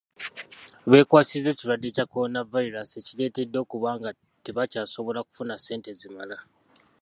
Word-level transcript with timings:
Beekwasizza 0.89 1.49
ekirwadde 1.51 1.87
kya 1.95 2.05
Kolonavayiraasi 2.11 2.93
ekireetedde 2.97 3.57
okuba 3.63 3.89
nga 3.99 4.09
tebakyasobola 4.43 5.19
kufuna 5.27 5.55
sente 5.65 5.91
zimala. 5.99 6.37